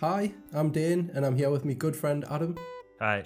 [0.00, 2.56] Hi, I'm Dane, and I'm here with my good friend Adam.
[3.00, 3.22] Hi.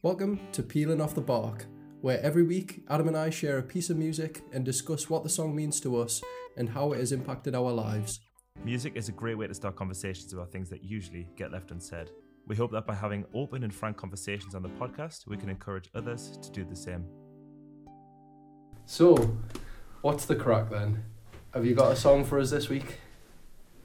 [0.00, 1.66] Welcome to Peeling Off the Bark,
[2.00, 5.28] where every week Adam and I share a piece of music and discuss what the
[5.28, 6.22] song means to us
[6.56, 8.20] and how it has impacted our lives.
[8.64, 12.08] Music is a great way to start conversations about things that usually get left unsaid.
[12.46, 15.90] We hope that by having open and frank conversations on the podcast, we can encourage
[15.94, 17.04] others to do the same.
[18.86, 19.36] So,
[20.00, 21.04] what's the crack then?
[21.52, 23.00] Have you got a song for us this week?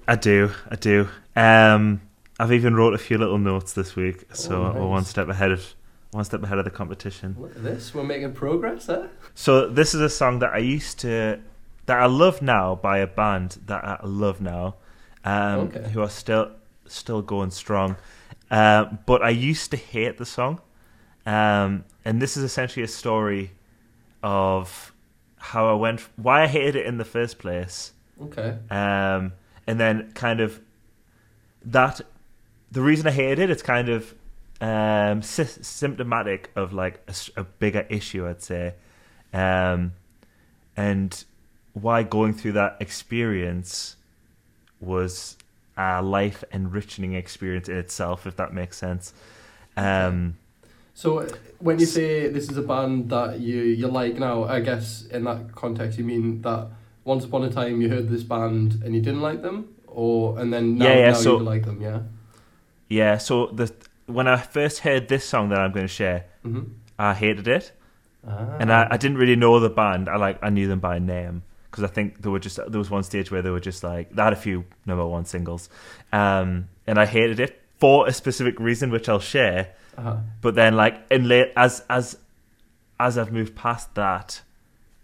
[0.07, 1.09] I do, I do.
[1.35, 1.99] Um,
[2.41, 5.51] I've even wrote a few little notes this week, so Oh, we're one step ahead
[5.51, 5.75] of
[6.09, 7.35] one step ahead of the competition.
[7.39, 9.05] Look at this, we're making progress, eh?
[9.35, 11.39] So this is a song that I used to
[11.85, 14.75] that I love now by a band that I love now,
[15.23, 15.91] um, Okay.
[15.91, 16.49] who are still
[16.87, 17.95] still going strong.
[18.49, 20.61] Um, but I used to hate the song,
[21.27, 23.51] um, and this is essentially a story
[24.23, 24.93] of
[25.37, 28.57] how I went, why I hated it in the first place, Okay.
[28.71, 29.33] um,
[29.67, 30.59] and then kind of
[31.65, 32.01] that
[32.71, 34.13] the reason I hated it, it's kind of
[34.61, 38.75] um, sy- symptomatic of like a, a bigger issue, I'd say,
[39.33, 39.93] um,
[40.77, 41.23] and
[41.73, 43.95] why going through that experience
[44.79, 45.37] was
[45.77, 49.13] a life enriching experience in itself, if that makes sense.
[49.77, 50.35] Um,
[50.93, 51.25] So,
[51.59, 55.23] when you say this is a band that you, you like now, I guess in
[55.23, 56.67] that context you mean that
[57.05, 59.73] once upon a time you heard this band and you didn't like them?
[59.87, 61.99] Or, and then now, Yeah, yeah, now so- you like them, yeah?
[62.91, 63.73] Yeah, so the
[64.07, 66.73] when I first heard this song that I'm going to share, Mm-hmm.
[66.97, 67.71] I hated it.
[68.27, 68.57] Ah.
[68.59, 70.07] and I, I didn't really know the band.
[70.09, 72.89] I like I knew them by name because I think there were just there was
[72.89, 75.69] one stage where they were just like they had a few number one singles,
[76.11, 79.73] um, and I hated it for a specific reason which I'll share.
[79.97, 80.17] Uh-huh.
[80.41, 82.17] But then like in late as as
[82.99, 84.41] as I've moved past that,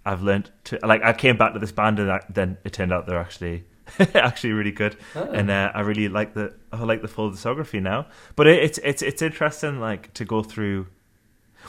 [0.05, 2.91] I've learned to like I came back to this band and I, then it turned
[2.93, 3.63] out they're actually
[4.15, 5.23] actually really good Ah.
[5.31, 8.07] and uh, I really like the I like the full discography now.
[8.35, 10.87] But it, it's it's it's interesting like to go through.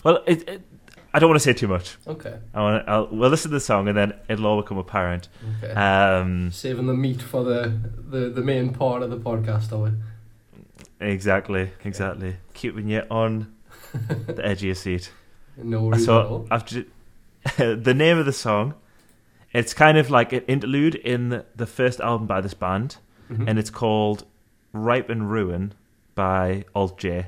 [0.05, 0.63] Well, it, it
[1.15, 1.97] I don't want to say too much.
[2.07, 2.37] okay.
[2.53, 5.29] I want to, I'll, we'll listen to the song and then it'll all become apparent.
[5.63, 5.73] Okay.
[5.73, 7.73] Um, Saving the meat for the,
[8.11, 9.91] the, the main part of the podcast, are we?
[11.01, 12.37] exactly, exactly.
[12.55, 13.55] Keeping you on
[14.27, 15.11] the edge of your seat.
[15.57, 16.59] No worries at So all.
[16.61, 16.87] Ju-
[17.57, 18.75] the name of the song.
[19.59, 22.97] It's kind of like an interlude in the, first album by this band,
[23.31, 23.49] Mhm.
[23.49, 24.25] and it's called
[24.73, 25.73] "Ripe and Ruin"
[26.15, 27.27] by Alt J.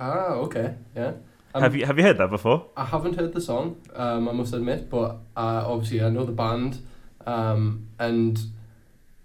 [0.00, 1.12] Ah, okay, yeah.
[1.54, 2.66] Um, have you have you heard that before?
[2.76, 6.32] I haven't heard the song, um, I must admit, but uh, obviously I know the
[6.32, 6.78] band,
[7.26, 8.40] um, and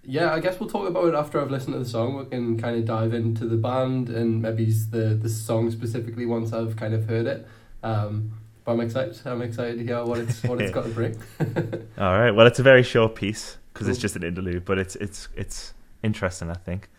[0.03, 2.17] yeah, I guess we'll talk about it after I've listened to the song.
[2.17, 6.53] We can kind of dive into the band and maybe the the song specifically once
[6.53, 7.47] I've kind of heard it.
[7.83, 8.33] Um,
[8.67, 9.17] but I'm excited.
[9.23, 11.15] I'm excited to hear what it's what it's got to bring.
[11.97, 12.31] All right.
[12.31, 15.73] Well, it's a very short piece because it's just an interlude, but it's it's it's
[16.03, 16.51] interesting.
[16.51, 16.89] I think.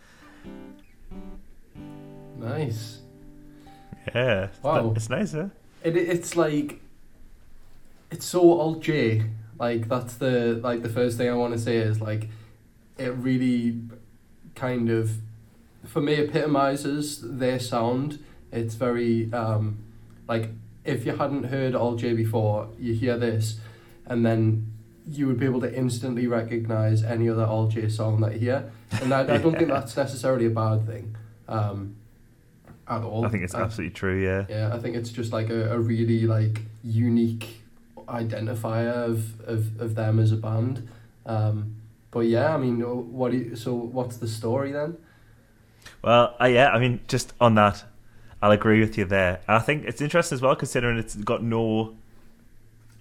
[2.37, 3.01] nice.
[4.15, 4.47] Yeah.
[4.63, 4.93] Wow.
[4.95, 5.49] It's nice, huh?
[5.83, 6.81] It it's like
[8.09, 9.25] it's so alt J.
[9.59, 12.29] Like that's the like the first thing I want to say is like
[12.97, 13.79] it really
[14.55, 15.11] kind of
[15.85, 18.17] for me epitomizes their sound.
[18.51, 19.77] It's very um
[20.27, 20.49] like
[20.85, 23.59] if you hadn't heard Alt J before, you hear this
[24.05, 24.71] and then
[25.07, 28.71] you would be able to instantly recognize any other Alt J song that you hear.
[29.01, 31.15] And I, I don't think that's necessarily a bad thing.
[31.47, 31.95] Um
[32.89, 33.25] at all.
[33.25, 34.21] I think it's I- absolutely true.
[34.21, 34.45] Yeah.
[34.49, 37.61] yeah, I think it's just like a, a really like unique
[38.07, 40.89] identifier of, of, of them as a band.
[41.25, 41.75] Um,
[42.11, 44.97] but yeah, I mean, what do you, so what's the story then?
[46.01, 46.69] Well, uh, yeah.
[46.69, 47.83] I mean, just on that,
[48.41, 49.41] I'll agree with you there.
[49.47, 51.95] And I think it's interesting as well, considering it's got no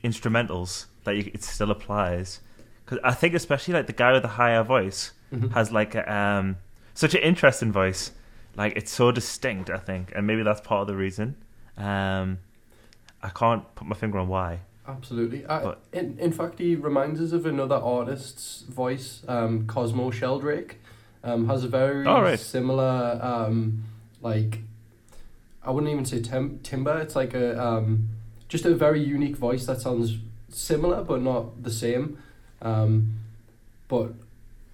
[0.05, 2.41] instrumentals that you, it still applies.
[2.85, 5.53] Because I think especially like the guy with the higher voice Mhm.
[5.53, 6.57] has like a, um
[6.95, 8.13] such an interesting voice.
[8.57, 9.71] Like it's so distinct.
[9.71, 11.37] I think, and maybe that's part of the reason.
[11.77, 12.39] Um,
[13.23, 14.61] I can't put my finger on why.
[14.87, 15.47] Absolutely.
[15.47, 20.79] I, in, in fact, he reminds us of another artist's voice, um, Cosmo Sheldrake.
[21.23, 22.39] Um, has a very right.
[22.39, 23.85] similar, um,
[24.23, 24.61] like,
[25.69, 26.99] I wouldn't even say tim- timbre.
[26.99, 28.09] It's like a um,
[28.49, 30.17] just a very unique voice that sounds
[30.49, 32.17] similar but not the same.
[32.63, 33.19] Um,
[33.87, 34.15] but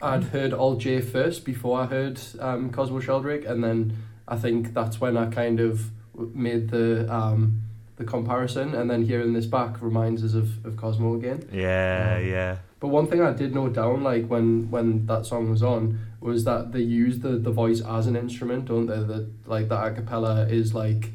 [0.00, 3.96] I'd heard Alt J first before I heard um, Cosmo Sheldrake, and then
[4.28, 5.90] I think that's when I kind of
[6.32, 7.62] made the um,
[7.96, 11.48] the comparison, and then hearing this back reminds us of, of Cosmo again.
[11.52, 12.56] Yeah, Um, yeah.
[12.84, 16.44] But one thing I did note down, like when when that song was on, was
[16.44, 18.98] that they use the, the voice as an instrument, don't they?
[19.02, 21.12] That like the acapella is like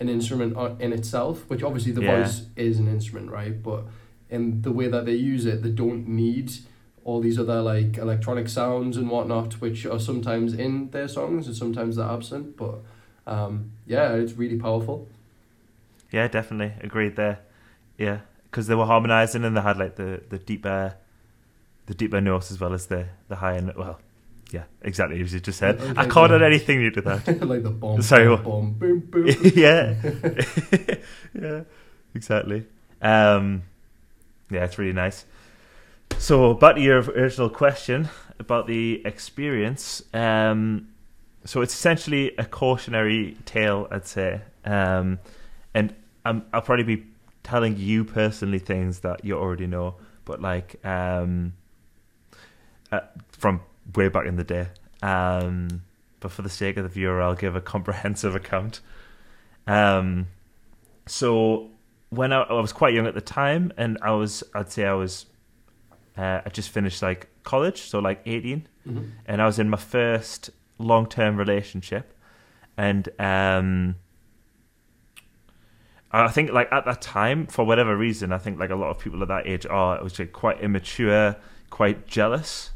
[0.00, 2.24] an instrument in itself, which obviously the Yeah.
[2.24, 3.62] voice is an instrument, right?
[3.62, 3.84] But
[4.30, 6.54] in the way that they use it, they don't need
[7.04, 11.54] all these other like electronic sounds and whatnot, which are sometimes in their songs and
[11.54, 12.56] sometimes they're absent.
[12.56, 12.80] But
[13.28, 15.06] um, yeah, it's really powerful.
[16.10, 17.38] Yeah, definitely agreed there.
[17.96, 20.96] Yeah, because they were harmonizing and they had like the the deeper,
[21.86, 23.60] the deeper notes as well as the the higher.
[23.60, 24.00] no- Well,
[24.52, 25.80] yeah, exactly as you just said.
[25.96, 27.40] I can't add anything new to that.
[27.46, 29.26] like the bomb, Sorry, bomb, bomb, boom, boom.
[29.54, 29.94] yeah,
[31.34, 31.62] yeah,
[32.14, 32.66] exactly.
[33.00, 33.62] Um,
[34.50, 35.24] yeah, it's really nice.
[36.18, 38.08] So, back to your original question
[38.38, 40.02] about the experience.
[40.12, 40.88] Um,
[41.44, 44.42] so it's essentially a cautionary tale, I'd say.
[44.64, 45.18] Um,
[45.74, 45.94] and
[46.24, 47.06] I'm, I'll probably be
[47.42, 51.54] telling you personally things that you already know, but like um,
[52.92, 53.00] uh,
[53.32, 53.60] from
[53.96, 54.68] way back in the day.
[55.02, 55.82] Um,
[56.20, 58.80] but for the sake of the viewer, I'll give a comprehensive account.
[59.66, 60.28] Um,
[61.06, 61.70] so
[62.10, 64.92] when I, I was quite young at the time, and I was, I'd say I
[64.92, 65.26] was,
[66.16, 69.10] uh, I just finished like college, so like 18 Mhm.
[69.26, 72.12] and I was in my first long term relationship,
[72.76, 73.94] and um,
[76.10, 78.98] I think like at that time, for whatever reason, I think like a lot of
[78.98, 81.36] people at that age are, it was like quite immature,
[81.70, 82.70] quite jealous,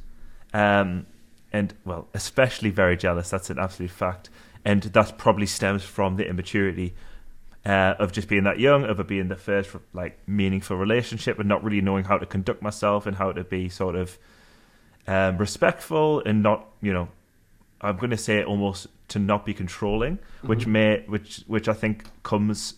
[0.57, 1.07] um,
[1.53, 3.31] and well, especially very jealous.
[3.31, 4.31] That's an absolute fact,
[4.65, 6.95] and that probably stems from the immaturity.
[7.65, 11.49] Uh, of just being that young, of it being the first like meaningful relationship, and
[11.49, 14.19] not really knowing how to conduct myself and how to be sort of
[15.09, 17.09] um, respectful and not, you know,
[17.81, 20.73] I'm going to say almost to not be controlling, which Mhm.
[20.77, 22.75] may, which which I think comes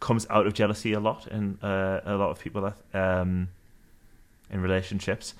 [0.00, 3.48] comes out of jealousy a lot in uh, a lot of people that, um,
[4.50, 5.34] in relationships.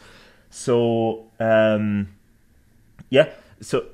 [0.54, 2.14] So um,
[3.10, 3.30] yeah,
[3.60, 3.86] so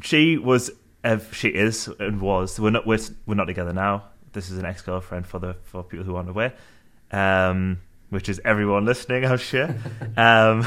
[0.00, 0.70] she was,
[1.02, 2.60] uh, she is and was.
[2.60, 4.04] We're not we're, we're not together now.
[4.32, 6.54] This is an ex girlfriend for the for people who aren't aware.
[7.10, 7.80] Um,
[8.10, 9.74] which is everyone listening, I'm sure.
[10.16, 10.64] um,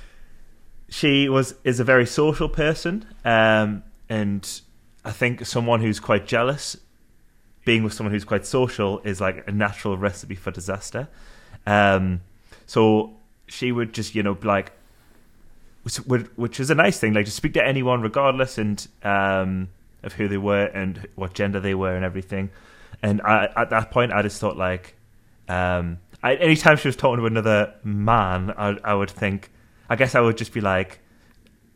[0.90, 4.60] she was is a very social person, um, and
[5.02, 6.76] I think someone who's quite jealous,
[7.64, 11.08] being with someone who's quite social, is like a natural recipe for disaster.
[11.64, 12.20] Um,
[12.66, 13.14] so
[13.52, 14.72] she would just, you know, be like,
[16.36, 19.68] which, is a nice thing, like to speak to anyone regardless and um,
[20.02, 22.50] of who they were and what gender they were and everything.
[23.02, 24.96] And I, at that point, I just thought like,
[25.48, 29.50] um, I, anytime she was talking to another man, I, I would think,
[29.90, 31.00] I guess I would just be like,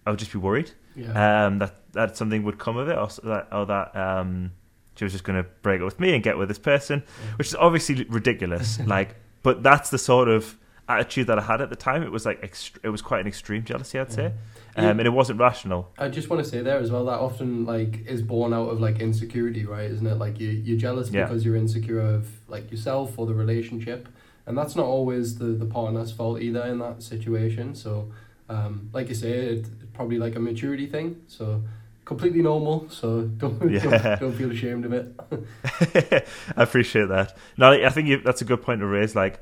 [0.06, 1.46] I would just be worried Yeah.
[1.46, 4.52] um, that that something would come of it, or that, or that um,
[4.94, 7.02] she was just going to break up with me and get with this person,
[7.38, 8.78] which is obviously ridiculous.
[8.86, 10.56] like, but that's the sort of
[10.88, 12.02] attitude that I had at the time.
[12.02, 14.32] It was like ext- it was quite an extreme jealousy, I'd say,
[14.76, 14.90] Yeah.
[14.90, 15.90] um, and it wasn't rational.
[15.98, 18.80] I just want to say there as well that often like is born out of
[18.80, 19.90] like insecurity, right?
[19.90, 20.14] Isn't it?
[20.16, 21.24] Like you you're jealous Yeah.
[21.24, 24.08] because you're insecure of like yourself or the relationship,
[24.46, 27.74] and that's not always the the partner's fault either in that situation.
[27.74, 28.12] So,
[28.48, 31.22] um, like you say, it's probably like a maturity thing.
[31.26, 31.62] So
[32.04, 32.88] completely normal.
[32.90, 33.80] So don't Yeah.
[33.80, 36.24] don't, don't feel ashamed of it.
[36.56, 37.36] I appreciate that.
[37.56, 39.16] No, I think you, that's a good point to raise.
[39.16, 39.40] Like,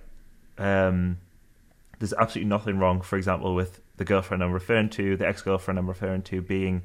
[0.57, 1.19] um,
[1.99, 5.79] there's absolutely nothing wrong, for example, with the girlfriend I'm referring to, the ex girlfriend
[5.79, 6.83] I'm referring to, being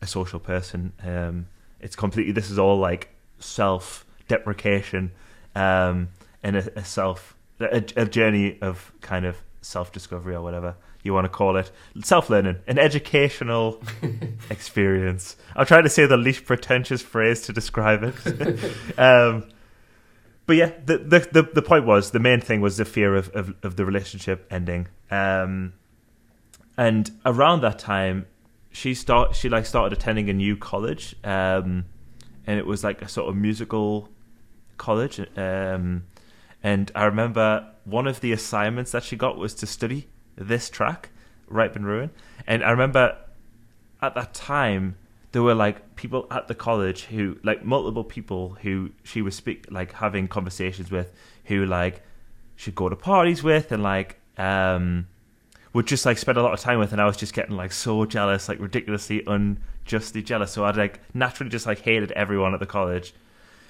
[0.00, 0.92] a social person.
[1.04, 1.46] Um,
[1.80, 2.32] it's completely.
[2.32, 5.12] This is all like self deprecation,
[5.54, 6.08] um,
[6.42, 11.12] and a, a self a, a journey of kind of self discovery or whatever you
[11.12, 11.70] want to call it,
[12.02, 13.82] self learning, an educational
[14.50, 15.36] experience.
[15.56, 18.98] I'm trying to say the least pretentious phrase to describe it.
[18.98, 19.48] um,
[20.46, 23.28] but yeah, the, the the the point was the main thing was the fear of
[23.30, 24.88] of, of the relationship ending.
[25.10, 25.74] Um,
[26.76, 28.26] and around that time,
[28.70, 31.84] she start she like started attending a new college, um,
[32.46, 34.08] and it was like a sort of musical
[34.78, 35.20] college.
[35.36, 36.04] Um,
[36.62, 41.10] and I remember one of the assignments that she got was to study this track,
[41.48, 42.10] Ripe and Ruin.
[42.46, 43.16] And I remember
[44.00, 44.96] at that time
[45.32, 49.66] there were like people at the college who like multiple people who she was speak
[49.70, 51.12] like having conversations with
[51.46, 52.02] who like
[52.56, 55.06] she'd go to parties with and like um
[55.72, 57.72] would just like spend a lot of time with and I was just getting like
[57.72, 60.52] so jealous, like ridiculously unjustly jealous.
[60.52, 63.14] So I'd like naturally just like hated everyone at the college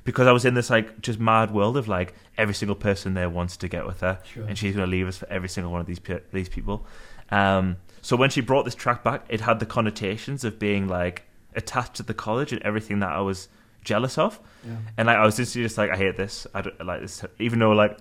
[0.02, 3.30] because I was in this like just mad world of like every single person there
[3.30, 4.44] wants to get with her Sure.
[4.44, 6.00] and she's going to leave us for every single one of these
[6.32, 6.84] these people.
[7.30, 11.22] Um, so when she brought this track back, it had the connotations of being like
[11.54, 13.48] attached to the college and everything that I was
[13.84, 14.40] jealous of.
[14.64, 14.76] Yeah.
[14.96, 16.46] And like I was instantly just like, I hate this.
[16.54, 17.24] I don't I like this.
[17.38, 17.98] Even though like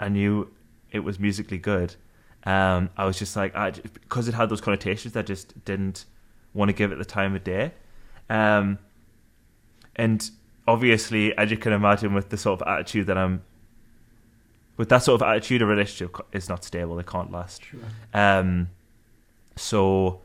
[0.00, 0.52] I knew
[0.90, 1.94] it was musically good,
[2.44, 6.04] um, I was just like, I, because it had those connotations, I just didn't
[6.54, 7.72] want to give it the time of day.
[8.28, 8.78] Um,
[9.96, 10.28] and
[10.66, 13.42] obviously, as you can imagine, with the sort of attitude that I'm
[14.76, 16.98] with that sort of attitude, a relationship is not stable.
[16.98, 17.64] It can't last.
[17.64, 17.80] Sure.
[18.14, 18.70] Um,
[19.54, 20.22] so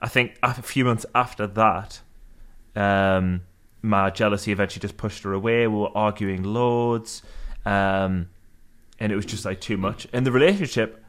[0.00, 2.00] I think a few months after that,
[2.76, 3.42] um,
[3.82, 5.66] my jealousy eventually just pushed her away.
[5.66, 7.22] We were arguing loads,
[7.64, 8.28] um,
[8.98, 10.06] and it was just like too much.
[10.12, 11.02] And the relationship,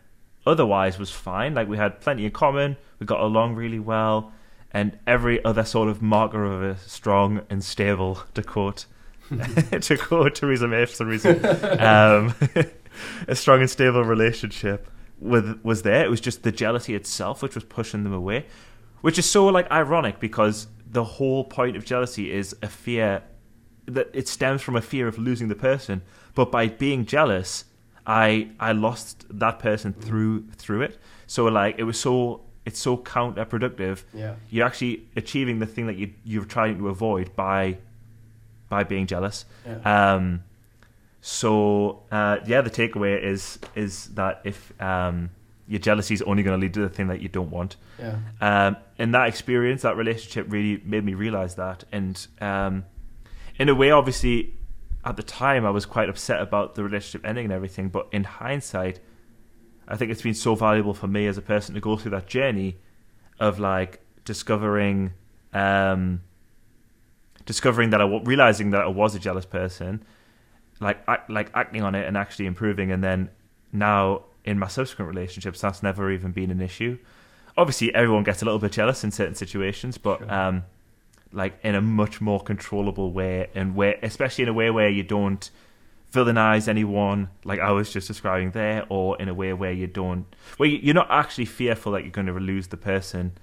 [0.46, 1.54] otherwise, was fine.
[1.54, 2.78] Like we had plenty in common.
[3.00, 4.32] We got along really well,
[4.72, 8.86] and every other sort of marker of a strong and stable, to quote,
[9.82, 11.46] to quote Theresa May for some reason,
[11.80, 12.36] um,
[13.28, 14.90] a strong and stable relationship
[15.20, 16.06] with was there.
[16.06, 18.46] It was just the jealousy itself which was pushing them away,
[19.02, 23.24] which is so like ironic because the whole point of jealousy is a fear
[23.86, 26.02] that it stems from a fear of losing the person.
[26.36, 27.66] But by being jealous,
[28.06, 31.00] I I lost that person through through it.
[31.28, 34.04] So like it was so it's so counterproductive.
[34.14, 34.36] Yeah.
[34.50, 37.78] You're actually achieving the thing that you you're trying to avoid by
[38.70, 39.46] by being jealous.
[39.66, 40.14] Yeah.
[40.14, 40.44] Um,
[41.22, 45.30] so uh, yeah, the takeaway is is that if um,
[45.68, 47.76] your jealousy is only going to lead to the thing that you don't want.
[48.00, 48.18] yeah.
[48.42, 51.86] Um, and that experience, that relationship, really made me realize that.
[51.90, 52.84] And um,
[53.58, 54.54] in a way, obviously,
[55.06, 57.88] at the time, I was quite upset about the relationship ending and everything.
[57.88, 59.00] But in hindsight,
[59.88, 62.28] I think it's been so valuable for me as a person to go through that
[62.28, 62.76] journey
[63.40, 65.14] of like discovering,
[65.54, 66.22] um,
[67.46, 70.04] discovering that I wa- realizing that I was a jealous person,
[70.82, 73.30] like act, like acting on it and actually improving, and then
[73.72, 76.98] now in my subsequent relationships, that's never even been an issue.
[77.60, 80.34] Obviously, everyone gets a little bit jealous in certain situations, but Sure.
[80.34, 80.64] um,
[81.34, 85.04] like in a much more controllable way, and where, especially in a way where you
[85.04, 85.52] don't
[86.14, 90.26] villainize anyone, like I was just describing there, or in a way where you don't,
[90.58, 93.34] where you- you're not actually fearful that you're going to lose the person,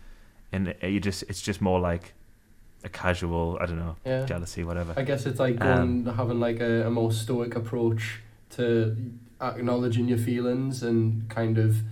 [0.50, 2.14] and you just, it's just more like
[2.82, 4.25] a casual, I don't know, Yeah.
[4.25, 4.94] jealousy, whatever.
[4.96, 8.20] I guess it's like Um, having like a, a more stoic approach
[8.56, 8.96] to
[9.42, 11.82] acknowledging your feelings and kind of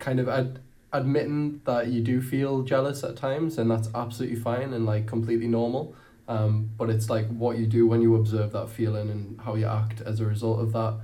[0.00, 0.58] kind of ad-
[0.96, 5.48] admitting that you do feel jealous at times and that's absolutely fine and like completely
[5.48, 5.94] normal.
[6.28, 9.66] Um, but it's like what you do when you observe that feeling and how you
[9.66, 10.98] act as a result of that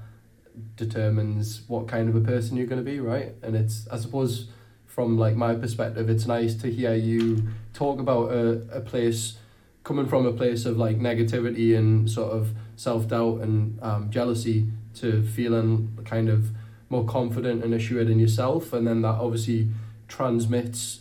[0.76, 3.34] determines what kind of a person you're going to be right?
[3.42, 4.48] And it's i suppose
[4.86, 9.38] from like my perspective it's nice to hear you talk about a, a place
[9.84, 15.22] coming from a place of like negativity and sort of self-doubt and um, jealousy to
[15.22, 16.50] feeling kind of
[16.92, 18.72] more confident and assured in yourself.
[18.72, 19.68] And then that obviously
[20.12, 21.00] transmits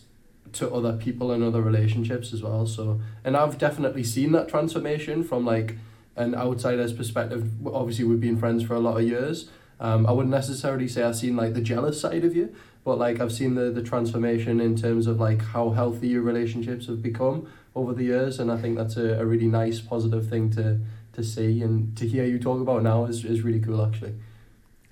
[0.53, 5.21] to other people and other relationships as well so and i've definitely seen that transformation
[5.21, 5.75] from like
[6.15, 9.49] an outsider's perspective obviously we've been friends for a lot of years
[9.81, 13.19] um, i wouldn't necessarily say i've seen like the jealous side of you but like
[13.19, 17.45] i've seen the, the transformation in terms of like how healthy your relationships have become
[17.75, 20.79] over the years and i think that's a, a really nice positive thing to
[21.11, 24.13] to see and to hear you talk about now is, is really cool actually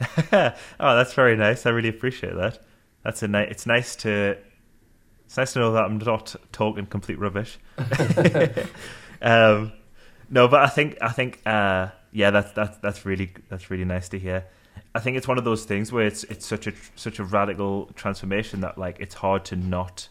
[0.32, 1.66] oh, that's very nice.
[1.66, 2.60] I really appreciate that.
[3.10, 4.38] That's a ni- It's nice to.
[5.25, 7.58] It's nice to know that I'm not talking complete rubbish.
[9.24, 9.72] um,
[10.30, 14.10] no, but I think I think uh, yeah, that's that's that's really that's really nice
[14.10, 14.46] to hear.
[14.94, 17.88] I think it's one of those things where it's it's such a such a radical
[17.96, 20.08] transformation that like it's hard to not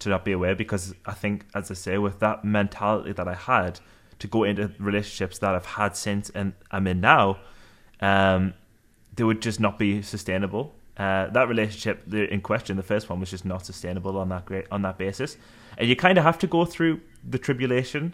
[0.00, 3.34] to not be aware because I think as I say with that mentality that I
[3.34, 3.78] had
[4.18, 7.38] to go into relationships that I've had since and I'm in now,
[8.00, 8.54] um,
[9.14, 10.74] they would just not be sustainable.
[11.00, 14.66] Uh, that relationship in question, the first one, was just not sustainable on that great
[14.70, 15.38] on that basis,
[15.78, 18.12] and you kind of have to go through the tribulation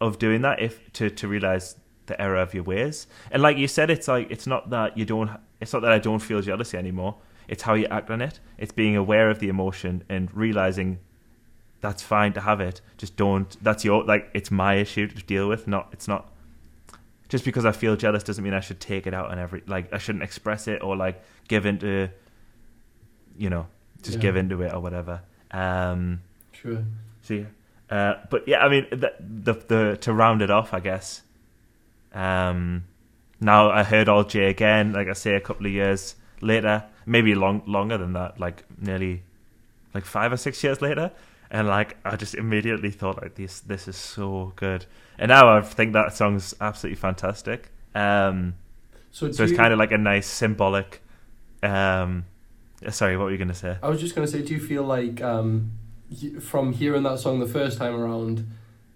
[0.00, 3.06] of doing that if to to realize the error of your ways.
[3.30, 5.30] And like you said, it's like it's not that you don't.
[5.60, 7.16] It's not that I don't feel jealousy anymore.
[7.46, 8.40] It's how you act on it.
[8.56, 10.98] It's being aware of the emotion and realizing
[11.82, 12.80] that's fine to have it.
[12.96, 13.62] Just don't.
[13.62, 14.30] That's your like.
[14.32, 15.68] It's my issue to deal with.
[15.68, 15.90] Not.
[15.92, 16.31] It's not.
[17.32, 19.62] Just because I feel jealous doesn't mean I should take it out on every.
[19.66, 22.10] Like I shouldn't express it or like give into.
[23.38, 23.66] You know,
[24.02, 24.22] just Yeah.
[24.22, 25.22] give into it or whatever.
[25.50, 26.20] Um.
[26.52, 26.84] sure
[27.22, 27.44] So yeah.
[27.90, 31.22] Uh, but yeah, I mean, the, the the to round it off, I guess.
[32.12, 32.84] Um,
[33.40, 34.92] now I heard Alt J again.
[34.92, 39.22] Like I say, a couple of years later, maybe long longer than that, like nearly,
[39.94, 41.10] like five or six years later,
[41.52, 44.86] and like I just immediately thought like this this is so good,
[45.18, 47.70] and now I think that song's absolutely fantastic.
[47.94, 48.54] Um,
[49.12, 51.02] so, so it's kind of like a nice symbolic.
[51.62, 52.24] Um,
[52.88, 53.76] sorry, what were you gonna say?
[53.82, 55.72] I was just gonna say, do you feel like um,
[56.40, 58.50] from hearing that song the first time around,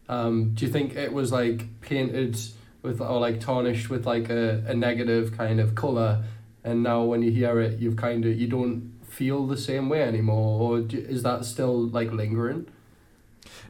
[0.09, 2.39] um, do you think it was like painted
[2.81, 6.25] with or like tarnished with like a, a negative kind of color,
[6.65, 10.03] and now when you hear it, you've kind of you don't feel the same way
[10.03, 12.67] anymore, or do, is that still like lingering?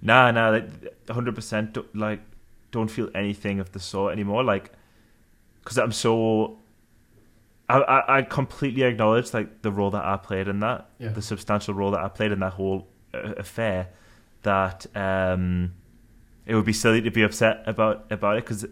[0.02, 0.68] Nah, nah, like
[1.10, 1.76] hundred percent.
[1.94, 2.20] Like,
[2.70, 4.42] don't feel anything of the sort anymore.
[4.44, 4.72] Like,
[5.62, 6.58] because I'm so.
[7.68, 11.08] I, I I completely acknowledge like the role that I played in that, Yeah.
[11.10, 13.88] the substantial role that I played in that whole uh, affair.
[14.42, 15.72] That um,
[16.46, 18.66] it would be silly to be upset about about it because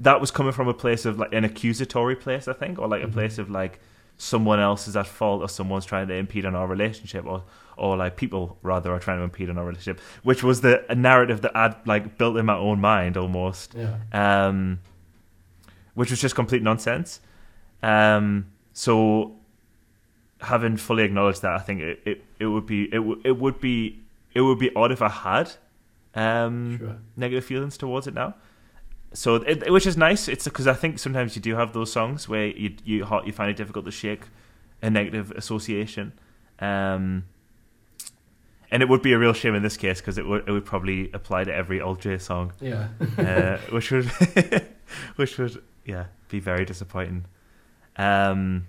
[0.00, 3.02] that was coming from a place of like an accusatory place, I think, or like
[3.02, 3.12] a Mhm.
[3.12, 3.80] place of like
[4.18, 7.42] someone else is at fault or someone's trying to impede on our relationship or
[7.76, 10.94] or like people rather are trying to impede on our relationship, which was the a
[10.94, 13.96] narrative that I'd like built in my own mind almost Yeah.
[14.12, 14.80] um,
[15.94, 17.20] which was just complete nonsense.
[17.82, 19.36] Um, so,
[20.40, 23.60] having fully acknowledged that, I think it, it, it would be it, w- it would
[23.60, 23.98] be
[24.34, 25.52] it would be odd if I had
[26.14, 26.96] um, Sure.
[27.16, 28.34] negative feelings towards it now.
[29.12, 30.28] So, it, which is nice.
[30.28, 33.50] It's because I think sometimes you do have those songs where you you you find
[33.50, 34.24] it difficult to shake
[34.82, 36.12] a negative association.
[36.58, 37.24] Um,
[38.70, 40.64] and it would be a real shame in this case because it would it would
[40.64, 42.88] probably apply to every Alt J song Yeah.
[43.18, 44.06] uh, which would
[45.16, 47.24] which would yeah be very disappointing.
[47.96, 48.66] Um,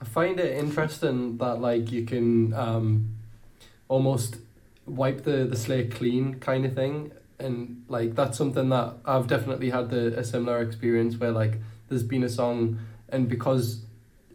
[0.00, 3.16] I find it interesting that like you can um,
[3.88, 4.36] almost
[4.86, 7.10] wipe the, the slate clean kind of thing,
[7.44, 11.58] and like that's something that I've definitely had the, a similar experience where like
[11.88, 13.84] there's been a song, and because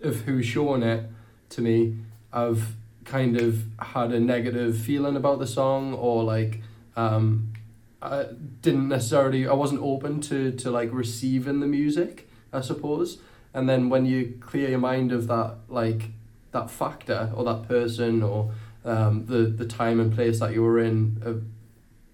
[0.01, 1.10] of who's showing it
[1.50, 1.98] to me,
[2.32, 2.75] I've
[3.06, 6.62] kind of had a negative feeling about the song or like
[6.96, 7.54] um,
[8.01, 8.28] I
[8.62, 13.18] didn't necessarily I wasn't open to to like receiving the music, I suppose.
[13.54, 16.12] And then when you clear your mind of that like
[16.51, 18.51] that factor or that person or
[18.86, 21.34] um, the the time and place that you were in uh,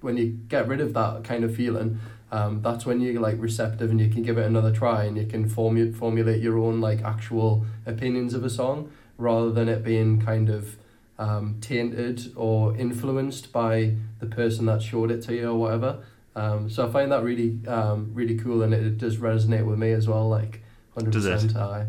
[0.06, 2.00] when you get rid of that kind of feeling
[2.32, 5.26] um, that's when you're like receptive and you can give it another try and you
[5.26, 10.22] can formu- formulate your own like actual opinions of a song rather than it being
[10.22, 10.78] kind of
[11.18, 16.04] um, tainted or influenced by the person that showed it to you or whatever
[16.36, 19.80] um, so I find that really um, really cool and it, it does resonate with
[19.80, 20.62] me as well like
[20.98, 21.56] 100% Does it?
[21.56, 21.88] aye.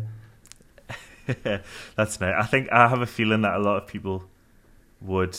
[1.95, 2.35] that's nice.
[2.37, 4.23] I think I have a feeling that a lot of people
[5.01, 5.37] would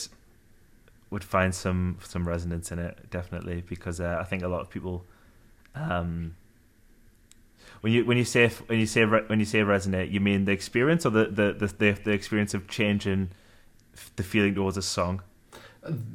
[1.10, 4.70] would find some some resonance in it definitely because uh, I think a lot of
[4.70, 5.04] people
[5.74, 6.34] um,
[7.80, 10.52] when you when you say when you say when you say resonate you mean the
[10.52, 13.30] experience or the the the, the, experience of changing
[14.16, 15.22] the feeling towards a song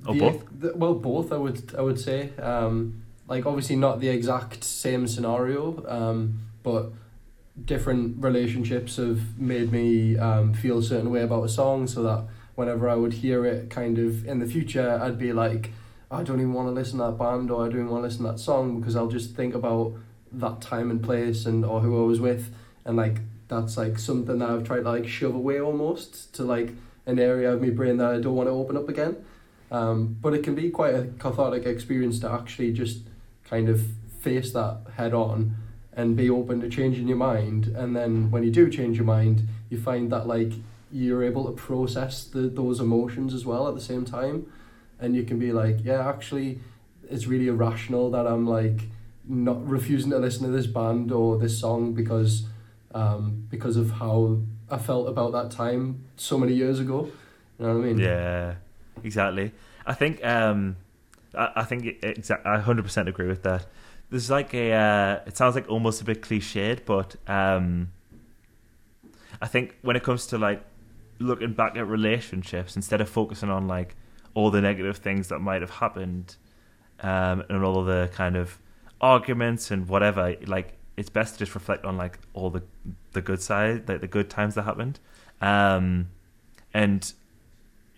[0.06, 0.46] Or The- both?
[0.60, 1.32] the- well, both.
[1.32, 1.74] I would.
[1.78, 2.36] I would say.
[2.38, 6.92] Um, like obviously not the exact same scenario, um, but
[7.66, 12.26] different relationships have made me um, feel a certain way about a song, so that
[12.56, 15.72] whenever I would hear it, kind of in the future, I'd be like,
[16.12, 18.08] I don't even want to listen to that band, or I don't even want to
[18.08, 19.94] listen to that song because I'll just think about
[20.32, 22.54] that time and place and or who I was with,
[22.86, 26.74] and like that's like something that I've tried to like shove away almost to like
[27.06, 29.18] an area of my brain that I don't want to open up again.
[29.72, 33.00] Um, but it can be quite a cathartic experience to actually just
[33.44, 33.84] kind of
[34.22, 35.56] face that head on
[35.92, 37.68] and be open to changing your mind.
[37.68, 40.54] And then when you do change your mind, you find that like
[40.94, 44.46] you're able to process the, those emotions as well at the same time.
[45.00, 46.60] And you can be like, yeah, actually,
[47.10, 48.82] it's really irrational that I'm like
[49.28, 52.46] not refusing to listen to this band or this song because
[52.94, 54.38] um, because of how
[54.70, 57.10] I felt about that time so many years ago.
[57.58, 57.98] You know what I mean?
[57.98, 58.56] Yeah,
[59.04, 59.52] exactly.
[59.88, 60.78] I think um,
[61.34, 63.66] I, I think it, exa- I hundred percent agree with that.
[64.12, 67.92] There's like a uh, it sounds like almost a bit cliched, but um,
[69.42, 70.64] I think when it comes to like
[71.20, 73.96] looking back at relationships instead of focusing on like
[74.34, 76.36] all the negative things that might have happened
[77.02, 78.58] um, and all the kind of
[79.02, 82.64] arguments and whatever, like it's best to just reflect on like all the
[83.14, 85.00] the good side, like the good times that happened.
[85.42, 86.10] Um,
[86.74, 87.12] and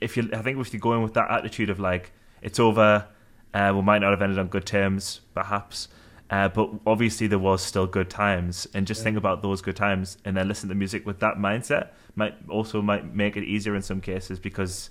[0.01, 3.07] if you, I think if you're going with that attitude of like it's over,
[3.53, 5.87] uh, we might not have ended on good terms, perhaps,
[6.29, 9.05] uh, but obviously there was still good times, and just Yeah.
[9.05, 12.81] think about those good times, and then listen to music with that mindset might also
[12.81, 14.89] might make it easier in some cases because,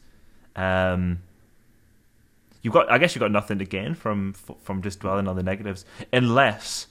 [0.57, 1.19] um,
[2.63, 5.43] you've got I guess you've got nothing to gain from from just dwelling on the
[5.43, 6.87] negatives, unless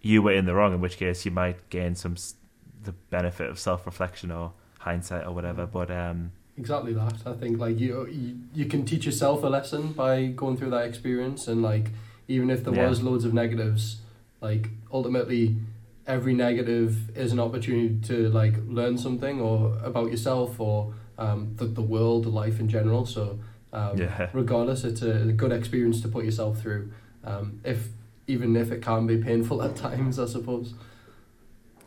[0.00, 2.16] you were in the wrong, in which case you might gain some
[2.82, 5.66] the benefit of self reflection or hindsight or whatever.
[5.66, 7.14] But um, Exactly that.
[7.26, 10.84] I think like you, you you can teach yourself a lesson by going through that
[10.86, 11.86] experience and like
[12.28, 12.88] even if there Yeah.
[12.88, 13.98] was loads of negatives,
[14.40, 15.56] like ultimately
[16.06, 21.64] every negative is an opportunity to like learn something or about yourself or um the,
[21.64, 23.06] the world, life in general.
[23.06, 23.38] So
[23.72, 24.28] um, Yeah.
[24.32, 26.92] regardless, it's a, a good experience to put yourself through.
[27.24, 27.88] Um, if
[28.26, 30.74] even if it can be painful at times, I suppose.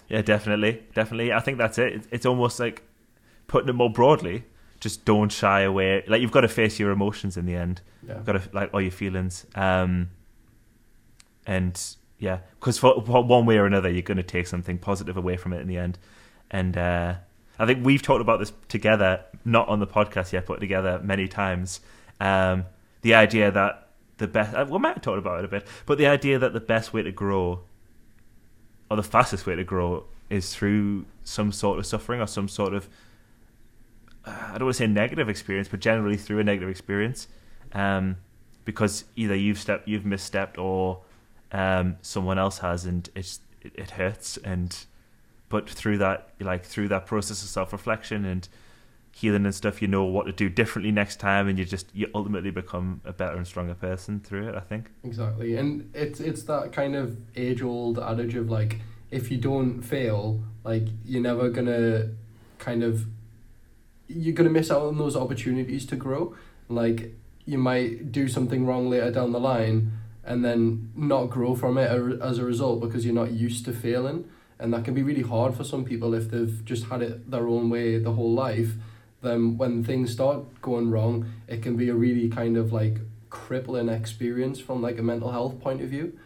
[0.10, 1.34] Yeah, definitely, definitely.
[1.34, 1.94] I think that's it.
[1.94, 2.84] It's, it's almost like
[3.48, 4.46] putting it more broadly.
[4.80, 6.04] Just don't shy away.
[6.08, 7.82] Like you've got to face your emotions in the end.
[8.08, 8.16] Yeah.
[8.16, 9.46] You've got to like all your feelings.
[9.56, 10.10] Um,
[11.48, 11.82] and
[12.20, 15.38] yeah, because for, for one way or another, you're going to take something positive away
[15.38, 15.98] from it in the end.
[16.52, 17.16] And uh,
[17.58, 21.28] I think we've talked about this together, not on the podcast yet, but together many
[21.28, 21.80] times.
[22.20, 22.66] Um,
[23.02, 25.98] the idea that the best, uh, we might have talked about it a bit, but
[25.98, 27.62] the idea that the best way to grow,
[28.92, 32.74] or the fastest way to grow, is through some sort of suffering or some sort
[32.74, 32.90] of,
[34.26, 37.28] uh, I don't want to say negative experience, but generally through a negative experience.
[37.74, 38.18] Um,
[38.66, 41.02] because either you've stepped, you've misstepped, or
[41.52, 44.38] um, someone else has, and it, it hurts.
[44.38, 44.76] And
[45.50, 48.48] but through that, like through that process of self reflection and
[49.12, 52.08] healing and stuff, you know what to do differently next time, and you just you
[52.14, 54.56] ultimately become a better and stronger person through it.
[54.56, 58.80] I think Exactly, and it's it's that kind of age old adage of like
[59.10, 62.10] if you don't fail, like you're never gonna
[62.60, 63.06] kind of
[64.08, 66.36] you're gonna miss out on those opportunities to grow.
[66.70, 69.94] Like you might do something wrong later down the line,
[70.28, 71.90] and then not grow from it
[72.22, 75.56] as a result because you're not used to failing, and that can be really hard
[75.56, 78.74] for some people if they've just had it their own way the whole life.
[79.22, 82.98] Then when things start going wrong, it can be a really kind of like
[83.30, 86.20] crippling experience from like a mental health point of view.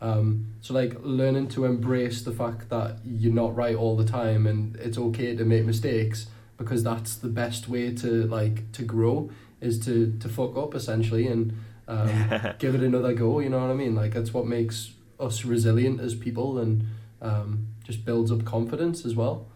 [0.00, 4.46] Um, so like learning to embrace the fact that you're not right all the time
[4.46, 6.26] and it's okay to make mistakes
[6.58, 11.26] because that's the best way to like to grow is to to fuck up essentially
[11.26, 11.56] and
[11.88, 12.08] um,
[12.58, 13.40] give it another go.
[13.40, 13.94] You know what I mean?
[13.94, 16.84] Like that's what makes us resilient as people and
[17.22, 19.46] um, just builds up confidence as well.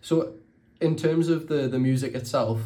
[0.00, 0.34] So,
[0.80, 2.60] in terms of the the music itself,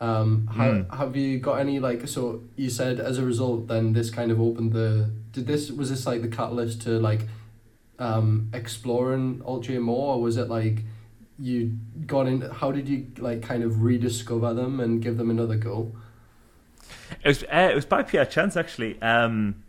[0.00, 0.94] um, Mm.
[0.94, 2.08] have you got any like?
[2.08, 5.10] So you said as a result, then this kind of opened the.
[5.32, 7.28] Did this was this like the catalyst to like,
[7.98, 10.84] um, exploring Alt J more, or was it like?
[11.38, 12.40] You got in.
[12.42, 15.94] How did you like kind of rediscover them and give them another go?
[17.24, 19.00] It was uh, it was by pure chance actually.
[19.02, 19.62] Um,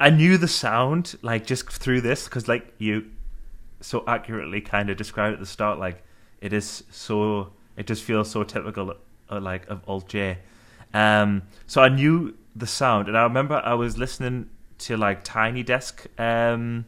[0.00, 3.10] I knew the sound like just through this because like you
[3.80, 6.02] so accurately kind of described at the start, like
[6.40, 8.94] it is so it just feels so typical
[9.30, 10.38] uh, like of Alt J.
[10.92, 15.62] Um, so I knew the sound, and I remember I was listening to like Tiny
[15.62, 16.86] Desk, um,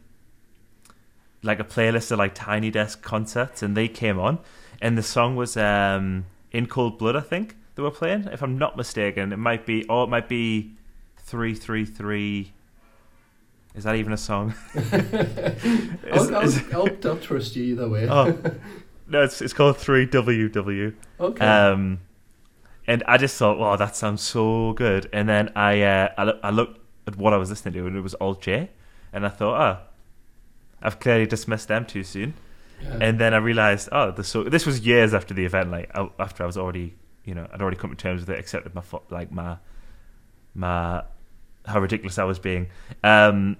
[1.43, 4.39] like a playlist of like Tiny Desk concerts, and they came on,
[4.81, 8.25] and the song was um, "In Cold Blood," I think they were playing.
[8.31, 10.75] If I'm not mistaken, it might be, or it might be
[11.17, 12.51] three three three.
[13.75, 14.53] Is that even a song?
[14.75, 18.09] Is- I'll, I'll, is- I'll, I'll trust you either way.
[18.09, 18.37] oh,
[19.07, 20.93] no, it's it's called three WW.
[21.19, 21.45] okay.
[21.45, 21.99] Um,
[22.87, 25.09] and I just thought, wow, that sounds so good.
[25.13, 28.01] And then I uh, I, I looked at what I was listening to, and it
[28.01, 28.69] was Alt J,
[29.13, 29.83] and I thought, oh,
[30.81, 32.33] I've clearly dismissed them too soon.
[32.81, 32.97] yeah.
[33.01, 36.43] And then I realized, oh, the so this was years after the event, like after
[36.43, 36.95] I was already,
[37.27, 39.57] you know, I'd already come to terms with it, accepted my like my
[40.55, 41.03] my
[41.65, 42.67] how ridiculous I was being.
[43.03, 43.57] Um,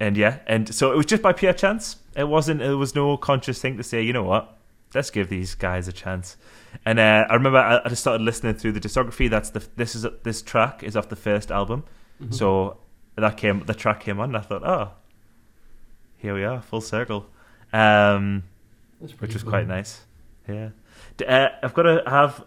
[0.00, 1.96] and yeah, and so it was just by pure chance.
[2.16, 2.60] It wasn't.
[2.60, 4.56] There was no conscious thing to say, you know what,
[4.94, 6.36] let's give these guys a chance.
[6.86, 9.28] And uh, I remember I, I just started listening through the discography.
[9.28, 11.84] That's the this is this track is off the first album.
[12.20, 12.34] Mhm.
[12.34, 12.78] So
[13.16, 14.92] that came the track came on, and I thought, oh,
[16.16, 17.26] here we are, full circle.
[17.74, 18.44] Um,
[19.00, 19.50] which was cool.
[19.50, 20.00] quite nice.
[20.48, 20.70] Yeah,
[21.26, 22.44] uh, I've got to have.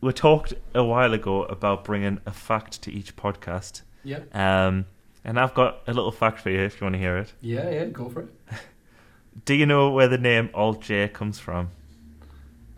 [0.00, 4.84] We talked a while ago about bringing a fact to each podcast, Yeah, um,
[5.24, 7.32] and I've got a little fact for you if you want to hear it.
[7.40, 7.84] yeah, yeah.
[7.86, 8.28] Go for it.
[9.44, 11.70] Do you know where the name Alt J comes from?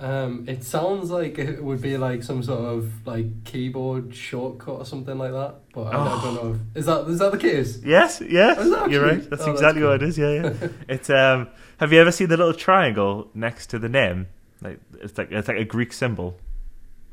[0.00, 4.84] Um, it sounds like it would be like some sort of like keyboard shortcut or
[4.86, 6.50] something like that, but I, I don't know.
[6.72, 7.80] If, is that is that the case?
[7.84, 9.28] Yes, yes, Oh, you're right.
[9.28, 10.16] That's Oh, that's exactly what it is.
[10.16, 10.68] Yeah, yeah.
[10.88, 11.48] it's um.
[11.78, 14.28] Have you ever seen the little triangle next to the name?
[14.62, 16.38] Like it's like it's like a Greek symbol.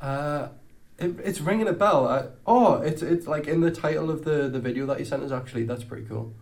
[0.01, 0.49] Uh,
[0.97, 2.08] it, it's ringing a bell.
[2.08, 5.23] I, oh, it's it's like in the title of the the video that you sent
[5.23, 5.31] us.
[5.31, 6.34] Actually, that's pretty cool.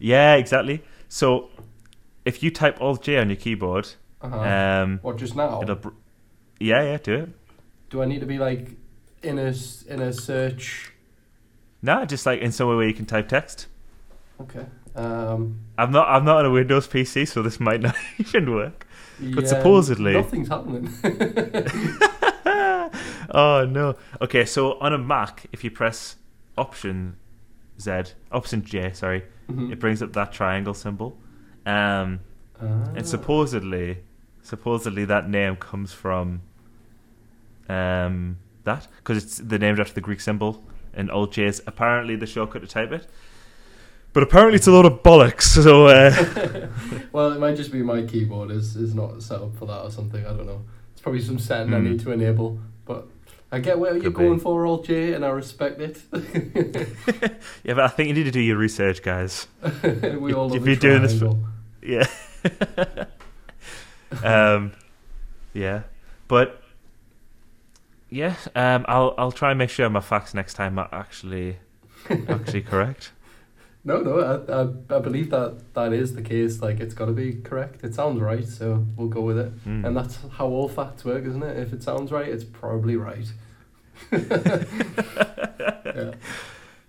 [0.00, 0.82] Yeah, exactly.
[1.08, 1.50] So
[2.24, 3.88] if you type Alt J on your keyboard,
[4.20, 4.36] Uh-huh.
[4.38, 5.62] um, what just now?
[5.62, 5.76] it'll.
[5.76, 5.88] Br-
[6.58, 7.28] yeah, yeah, do it.
[7.90, 8.70] Do I need to be like
[9.22, 9.54] in a
[9.88, 10.92] in a search?
[11.82, 13.68] No, just like in somewhere where you can type text.
[14.40, 14.66] Okay.
[14.96, 15.60] Um.
[15.78, 16.08] I'm not.
[16.08, 18.86] I'm not on a Windows PC, so this might not even work.
[19.20, 20.88] But yeah, supposedly- nothing's happening.
[23.36, 23.94] oh no.
[24.20, 26.16] Okay, so on a Mac, if you press
[26.58, 27.16] Option
[27.80, 27.90] Z,
[28.32, 29.70] Option J, sorry, Mhm.
[29.72, 31.16] it brings up that triangle symbol.
[31.64, 32.20] Um,
[32.60, 32.88] Ah.
[32.96, 33.98] and supposedly,
[34.42, 36.40] supposedly that name comes from
[37.68, 42.16] um that because it's the named after the Greek symbol, and Alt J is apparently
[42.16, 43.06] the shortcut to type it.
[44.12, 45.42] But apparently it's a lot of bollocks.
[45.62, 46.10] So uh,
[47.12, 49.90] well, it might just be my keyboard is, is not set up for that or
[49.90, 50.24] something.
[50.24, 50.62] I don't know.
[50.92, 51.84] It's probably some setting I Hmm.
[51.90, 52.58] need to enable.
[53.52, 54.10] I get where you're be.
[54.10, 56.00] going for, Alt J, and I respect it.
[57.64, 59.46] Yeah, but I think you need to do your research, guys.
[60.18, 61.38] we all If you're doing this for-
[61.82, 62.06] Yeah.
[64.22, 64.72] um,
[65.52, 65.82] yeah,
[66.28, 66.62] but
[68.10, 71.58] yeah, um, I'll I'll try and make sure my facts next time are actually
[72.28, 73.12] actually correct.
[73.86, 74.62] No, no, I, I,
[74.96, 76.60] I believe that that is the case.
[76.60, 77.84] Like, it's got to be correct.
[77.84, 79.64] It sounds right, so we'll go with it.
[79.64, 79.86] Mm.
[79.86, 81.56] And that's how all facts work, isn't it?
[81.56, 83.32] If it sounds right, it's probably right.
[84.12, 86.14] yeah.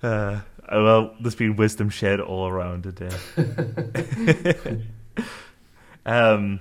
[0.02, 0.40] Uh,
[0.72, 3.16] well, there's been wisdom shared all around today.
[6.08, 6.60] um,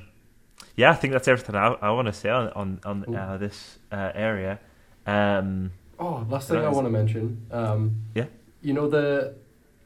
[0.76, 3.78] yeah, I think that's everything I, I want to say on on, on uh, this
[3.90, 4.60] uh, area.
[5.06, 7.46] Um, Oh, last thing I want to mention.
[7.50, 8.26] Um, Yeah.
[8.60, 9.34] You know the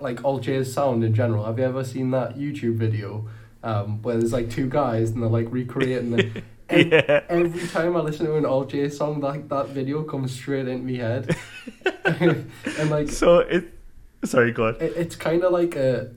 [0.00, 1.44] like Alt J's sound in general.
[1.44, 3.28] Have you ever seen that YouTube video
[3.62, 6.44] um, where there's like two guys and they're like recreating it?
[6.70, 10.32] Ev- yeah, Every time I listen to an Alt J song, like that video comes
[10.32, 11.36] straight into my head,
[12.78, 13.76] and like so it.
[14.24, 14.74] Sorry, go on.
[14.76, 16.12] it, it's kind of like a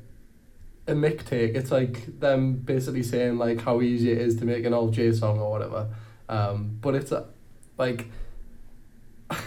[0.87, 1.55] a Mick take.
[1.55, 5.11] It's like them basically saying like how easy it is to make an Alt J
[5.11, 5.87] song or whatever.
[6.29, 7.25] Um, but it's uh,
[7.79, 8.09] like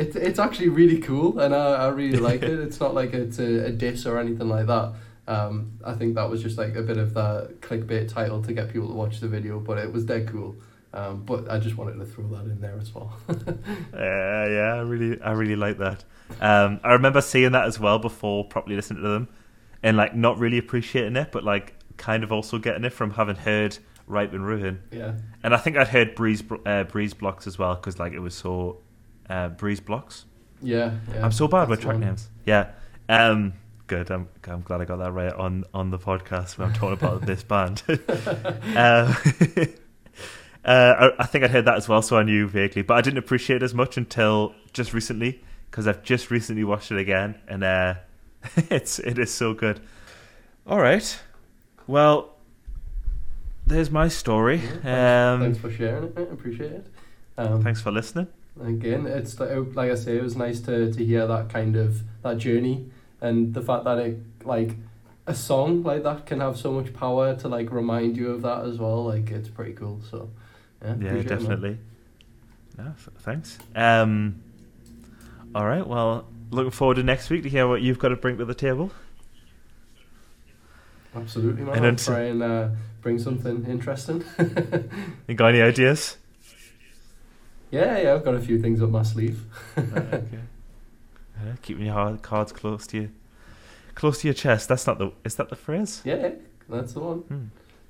[0.00, 2.58] it's it's actually really cool, and I, I really like it.
[2.58, 4.94] It's not like it's a, a diss or anything like that.
[5.28, 8.72] Um, I think that was just like a bit of that clickbait title to get
[8.72, 10.56] people to watch the video, but it was dead cool.
[10.92, 13.16] Um, but I just wanted to throw that in there as well.
[13.28, 16.02] Yeah, yeah, I really, I really like that.
[16.40, 19.28] Um, I remember seeing that as well before properly listening to them,
[19.82, 23.36] and like not really appreciating it, but like kind of also getting it from having
[23.36, 25.12] heard Ripe and Ruin, yeah.
[25.44, 28.34] and I think I'd heard Breeze uh, Breeze Blocks as well because like it was
[28.34, 28.78] so
[29.30, 30.26] uh, Breeze Blocks.
[30.60, 31.24] Yeah, yeah.
[31.24, 32.04] I'm so bad with track one.
[32.04, 32.28] names.
[32.44, 32.72] Yeah,
[33.08, 33.54] um,
[33.86, 34.10] good.
[34.10, 37.24] I'm I'm glad I got that right on on the podcast when I'm talking about
[37.26, 37.82] this band.
[37.88, 37.94] uh,
[40.64, 43.00] uh, I, I think I'd heard that as well, so I knew vaguely, but I
[43.00, 47.36] didn't appreciate it as much until just recently because I've just recently watched it again,
[47.48, 47.94] and uh,
[48.70, 49.80] it's it is so good.
[50.66, 51.18] All right,
[51.86, 52.36] well,
[53.66, 54.60] there's my story.
[54.84, 56.28] Yeah, um, Thanks for sharing it, mate.
[56.30, 56.86] Appreciate it.
[57.38, 58.28] Um, thanks for listening.
[58.62, 62.02] Again, it's like, like I say, it was nice to, to hear that kind of
[62.22, 64.76] that journey and the fact that it like
[65.26, 68.64] a song like that can have so much power to like remind you of that
[68.64, 69.04] as well.
[69.04, 70.00] Like it's pretty cool.
[70.10, 70.30] So
[70.82, 71.78] yeah, Yeah, definitely.
[72.78, 73.58] No, f- thanks.
[73.74, 74.42] Um,
[75.54, 75.86] all right.
[75.86, 78.54] Well, looking forward to next week to hear what you've got to bring to the
[78.54, 78.90] table.
[81.14, 81.76] Absolutely, man.
[81.76, 82.68] And I'll try and uh,
[83.02, 84.24] bring something interesting.
[85.28, 86.16] You got any ideas?
[87.70, 89.44] Yeah, yeah, I've got a few things up my sleeve.
[89.78, 90.22] okay.
[91.40, 93.10] Uh, keeping your hard cards close to you,
[93.94, 94.68] close to your chest.
[94.68, 95.10] That's not the.
[95.24, 96.02] Is that the phrase?
[96.04, 96.30] Yeah, yeah,
[96.68, 97.18] that's the one.
[97.20, 97.44] Hmm.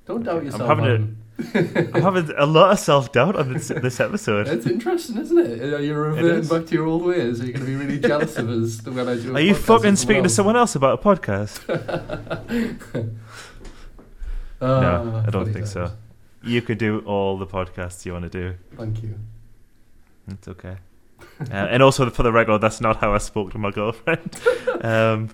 [0.05, 0.69] Don't doubt Okay, I'm yourself.
[0.69, 1.97] having a-.
[1.97, 4.47] I'm having a lot of self doubt on this this episode.
[4.47, 5.57] It's interesting, isn't it?
[5.57, 7.41] You're you reverting back to your old ways?
[7.41, 9.35] Are you going to be really jealous of us when I do?
[9.35, 11.59] Are you fucking speaking to someone else about a podcast?
[14.61, 15.91] Ah, no, I don't think so.
[16.41, 18.55] You could do all the podcasts you want to do.
[18.77, 19.15] Thank you.
[20.27, 20.77] It's okay.
[21.39, 24.39] Uh, and also for the record, that's not how I spoke to my girlfriend.
[24.83, 25.29] Um,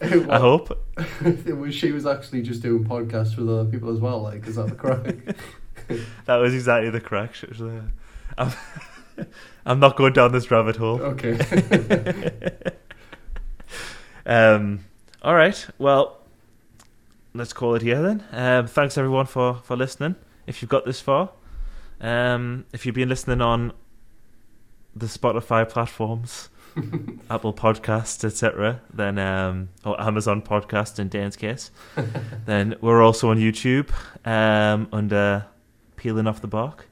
[0.00, 0.82] I hope.
[1.20, 4.22] it was, she was actually just doing podcasts with other people as well.
[4.22, 5.38] Like, is that the correct?
[6.24, 7.36] That was exactly the correct.
[7.36, 7.82] She was like,
[8.38, 8.52] I'm,
[9.66, 11.00] I'm not going down this rabbit hole.
[11.00, 11.38] okay.
[14.28, 14.84] Um,
[15.22, 15.66] all right.
[15.78, 16.18] Well,
[17.32, 18.24] let's call it here then.
[18.30, 20.16] Um, thanks everyone for for listening.
[20.46, 21.30] If you've got this far,
[22.00, 23.72] um, if you've been listening on
[24.94, 26.48] the Spotify platforms,
[27.30, 31.70] Apple Podcasts, etc., then um, or Amazon Podcast in Dan's case,
[32.46, 33.90] then we're also on YouTube
[34.26, 35.46] um, under
[35.96, 36.88] Peeling Off the Bark.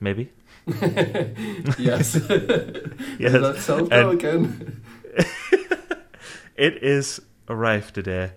[0.00, 0.32] Maybe.
[0.66, 2.16] yes.
[2.18, 3.66] Yes.
[3.66, 4.82] That again?
[6.56, 8.32] it is arrived today.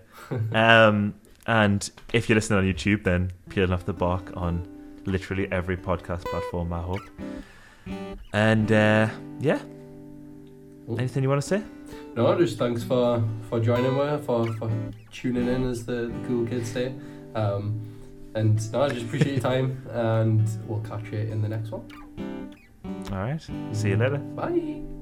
[0.52, 1.14] um,
[1.46, 4.66] and if you're listening on YouTube, then peeling off the bark on
[5.10, 7.02] literally every podcast platform, I hope.
[8.32, 9.08] And uh,
[9.40, 9.58] yeah,
[10.88, 11.62] anything you want to say?
[12.14, 14.70] No, just thanks for for joining me, for for
[15.12, 16.94] tuning in, as the, the cool kids say.
[17.34, 17.80] Um,
[18.34, 21.84] and no, I just appreciate your time, and we'll catch you in the next one.
[23.12, 23.40] All right.
[23.72, 24.18] See you later.
[24.18, 24.99] Bye.